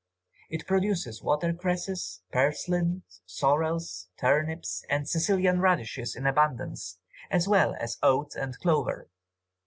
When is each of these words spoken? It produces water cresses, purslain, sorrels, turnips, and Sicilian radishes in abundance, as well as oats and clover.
It 0.49 0.65
produces 0.65 1.21
water 1.21 1.53
cresses, 1.53 2.23
purslain, 2.31 3.03
sorrels, 3.27 4.07
turnips, 4.19 4.83
and 4.89 5.07
Sicilian 5.07 5.59
radishes 5.61 6.15
in 6.15 6.25
abundance, 6.25 6.97
as 7.29 7.47
well 7.47 7.75
as 7.79 7.99
oats 8.01 8.35
and 8.35 8.57
clover. 8.57 9.09